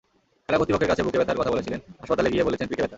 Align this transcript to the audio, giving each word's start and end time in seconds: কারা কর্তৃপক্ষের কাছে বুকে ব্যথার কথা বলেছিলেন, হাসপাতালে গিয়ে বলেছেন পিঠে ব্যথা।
কারা 0.45 0.57
কর্তৃপক্ষের 0.59 0.91
কাছে 0.91 1.05
বুকে 1.05 1.19
ব্যথার 1.19 1.39
কথা 1.39 1.53
বলেছিলেন, 1.53 1.79
হাসপাতালে 2.01 2.29
গিয়ে 2.33 2.47
বলেছেন 2.47 2.67
পিঠে 2.69 2.79
ব্যথা। 2.83 2.89